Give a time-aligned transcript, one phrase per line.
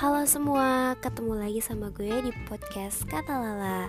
[0.00, 3.84] Halo semua, ketemu lagi sama gue di podcast Kata Lala.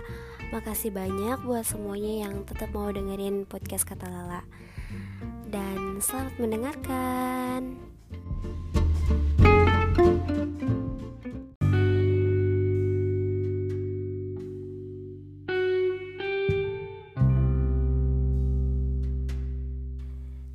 [0.52, 4.44] Makasih banyak buat semuanya yang tetap mau dengerin podcast Kata Lala.
[5.48, 7.80] Dan selamat mendengarkan.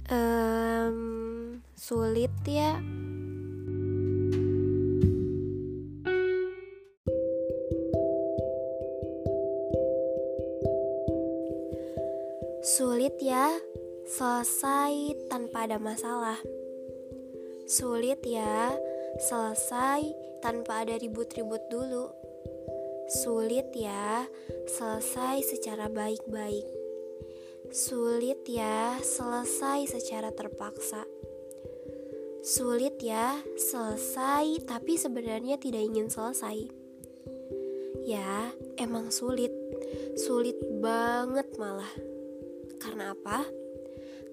[0.05, 2.77] Um, Sulit ya
[13.07, 13.55] Sulit ya,
[14.03, 16.35] selesai tanpa ada masalah.
[17.63, 18.75] Sulit ya,
[19.16, 20.11] selesai
[20.43, 22.11] tanpa ada ribut-ribut dulu.
[23.07, 24.27] Sulit ya,
[24.67, 26.67] selesai secara baik-baik.
[27.71, 31.08] Sulit ya, selesai secara terpaksa.
[32.44, 36.59] Sulit ya, selesai tapi sebenarnya tidak ingin selesai.
[38.03, 39.55] Ya, emang sulit.
[40.19, 42.17] Sulit banget malah.
[42.78, 43.45] Karena apa?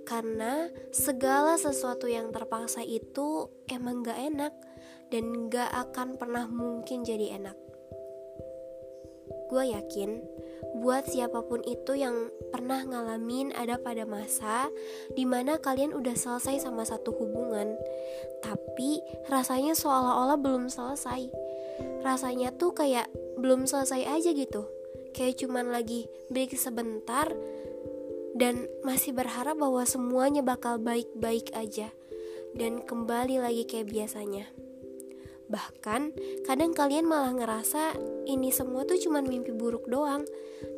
[0.04, 4.52] Karena segala sesuatu yang terpaksa itu emang gak enak
[5.08, 7.56] dan gak akan pernah mungkin jadi enak.
[9.48, 10.20] Gue yakin
[10.80, 14.68] buat siapa pun itu yang pernah ngalamin ada pada masa
[15.14, 17.78] di mana kalian udah selesai sama satu hubungan,
[18.42, 18.98] tapi
[19.30, 21.30] rasanya seolah-olah belum selesai.
[22.02, 23.06] Rasanya tuh kayak
[23.38, 24.66] belum selesai aja gitu,
[25.14, 27.30] kayak cuman lagi break sebentar
[28.34, 31.94] dan masih berharap bahwa semuanya bakal baik-baik aja
[32.58, 34.50] dan kembali lagi kayak biasanya.
[35.46, 36.02] Bahkan
[36.42, 37.94] kadang kalian malah ngerasa
[38.26, 40.26] ini semua tuh cuma mimpi buruk doang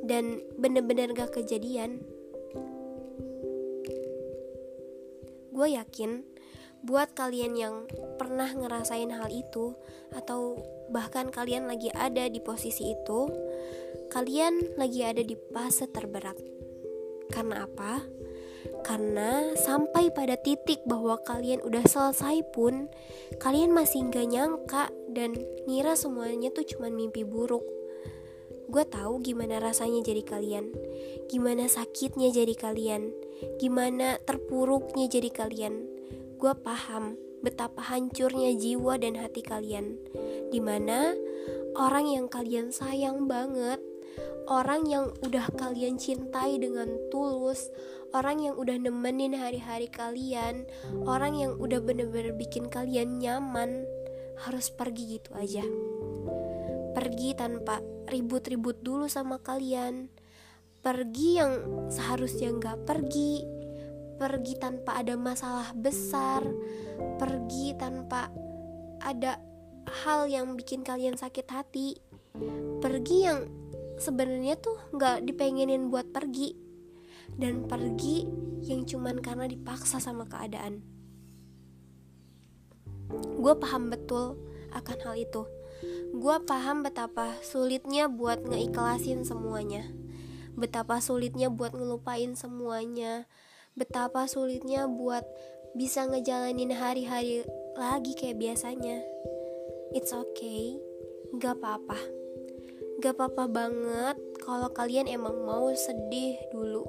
[0.04, 2.04] dan bener-bener gak kejadian.
[5.56, 6.20] Gue yakin
[6.84, 7.74] buat kalian yang
[8.20, 9.72] pernah ngerasain hal itu
[10.12, 10.60] atau
[10.92, 13.32] bahkan kalian lagi ada di posisi itu,
[14.12, 16.36] kalian lagi ada di fase terberat
[17.30, 18.04] karena apa?
[18.82, 22.86] Karena sampai pada titik bahwa kalian udah selesai pun,
[23.42, 25.34] kalian masih gak nyangka dan
[25.66, 27.62] ngira semuanya tuh cuma mimpi buruk.
[28.66, 30.74] Gue tahu gimana rasanya jadi kalian,
[31.30, 33.14] gimana sakitnya jadi kalian,
[33.62, 35.86] gimana terpuruknya jadi kalian.
[36.38, 37.14] Gue paham
[37.46, 40.02] betapa hancurnya jiwa dan hati kalian,
[40.50, 41.14] di mana
[41.78, 43.78] orang yang kalian sayang banget
[44.46, 47.68] orang yang udah kalian cintai dengan tulus,
[48.14, 50.64] orang yang udah nemenin hari-hari kalian,
[51.04, 53.82] orang yang udah bener-bener bikin kalian nyaman,
[54.46, 55.64] harus pergi gitu aja.
[56.96, 60.08] Pergi tanpa ribut-ribut dulu sama kalian.
[60.80, 61.52] Pergi yang
[61.92, 63.44] seharusnya nggak pergi.
[64.16, 66.40] Pergi tanpa ada masalah besar.
[67.20, 68.32] Pergi tanpa
[69.04, 69.36] ada
[70.04, 72.00] hal yang bikin kalian sakit hati.
[72.80, 73.44] Pergi yang
[73.96, 76.56] sebenarnya tuh nggak dipengenin buat pergi
[77.36, 78.24] dan pergi
[78.64, 80.84] yang cuman karena dipaksa sama keadaan.
[83.38, 84.38] Gue paham betul
[84.74, 85.42] akan hal itu.
[86.16, 89.84] Gue paham betapa sulitnya buat ngeikhlasin semuanya.
[90.56, 93.28] Betapa sulitnya buat ngelupain semuanya.
[93.76, 95.22] Betapa sulitnya buat
[95.76, 97.44] bisa ngejalanin hari-hari
[97.76, 99.04] lagi kayak biasanya.
[99.92, 100.80] It's okay,
[101.36, 102.15] gak apa-apa
[102.96, 106.88] Gak apa-apa banget kalau kalian emang mau sedih dulu.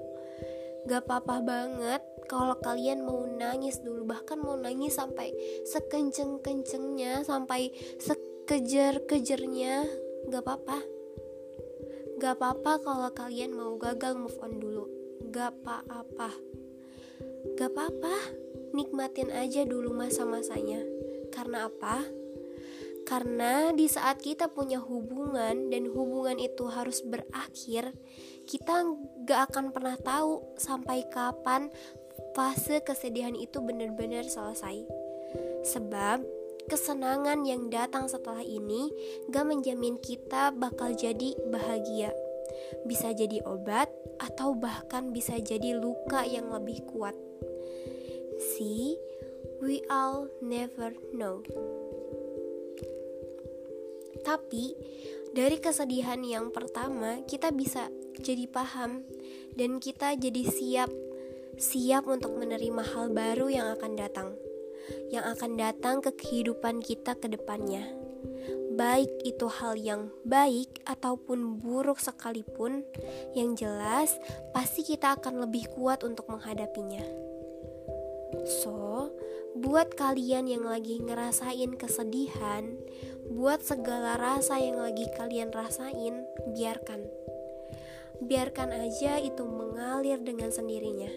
[0.87, 2.01] Gak apa-apa banget
[2.31, 5.35] kalau kalian mau nangis dulu, bahkan mau nangis sampai
[5.67, 9.83] sekenceng-kencengnya, sampai sekejar-kejarnya.
[10.31, 10.79] Gak apa-apa.
[12.17, 14.87] Gak apa-apa kalau kalian mau gagal move on dulu.
[15.27, 16.31] Gak apa-apa.
[17.59, 18.15] Gak apa-apa.
[18.71, 20.83] Nikmatin aja dulu masa-masanya.
[21.35, 22.16] Karena apa?
[23.07, 27.95] Karena di saat kita punya hubungan dan hubungan itu harus berakhir,
[28.43, 28.83] kita
[29.23, 31.71] gak akan pernah tahu sampai kapan
[32.35, 34.83] fase kesedihan itu benar-benar selesai.
[35.63, 36.19] Sebab
[36.67, 38.91] kesenangan yang datang setelah ini
[39.31, 42.11] gak menjamin kita bakal jadi bahagia.
[42.83, 43.87] Bisa jadi obat
[44.19, 47.15] atau bahkan bisa jadi luka yang lebih kuat.
[48.35, 48.99] See,
[49.63, 51.39] we all never know.
[54.27, 54.75] Tapi
[55.31, 57.87] dari kesedihan yang pertama kita bisa
[58.19, 59.07] jadi paham
[59.55, 60.91] dan kita jadi siap
[61.55, 64.29] siap untuk menerima hal baru yang akan datang.
[65.07, 67.87] Yang akan datang ke kehidupan kita ke depannya.
[68.77, 72.85] Baik itu hal yang baik ataupun buruk sekalipun,
[73.33, 74.13] yang jelas
[74.53, 77.01] pasti kita akan lebih kuat untuk menghadapinya.
[78.45, 79.09] So,
[79.57, 82.77] buat kalian yang lagi ngerasain kesedihan,
[83.37, 86.25] Buat segala rasa yang lagi kalian rasain,
[86.57, 87.05] biarkan.
[88.17, 91.13] Biarkan aja itu mengalir dengan sendirinya.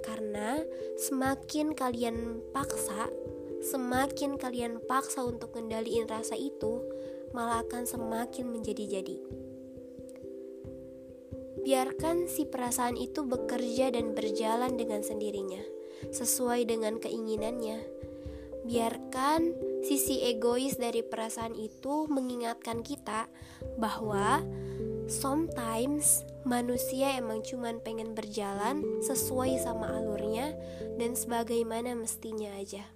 [0.00, 0.64] Karena
[0.96, 3.12] semakin kalian paksa,
[3.60, 6.88] semakin kalian paksa untuk kendaliin rasa itu,
[7.36, 9.20] malah akan semakin menjadi-jadi.
[11.68, 15.60] Biarkan si perasaan itu bekerja dan berjalan dengan sendirinya,
[16.16, 17.91] sesuai dengan keinginannya.
[18.62, 23.26] Biarkan sisi egois dari perasaan itu mengingatkan kita
[23.74, 24.42] bahwa
[25.10, 30.54] sometimes manusia emang cuman pengen berjalan sesuai sama alurnya
[30.96, 32.86] dan sebagaimana mestinya aja.